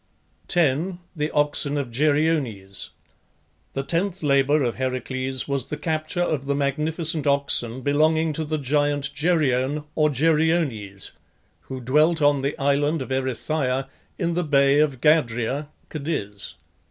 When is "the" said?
1.15-1.29, 3.73-3.83, 5.67-5.77, 6.47-6.55, 8.43-8.57, 12.41-12.57, 14.33-14.43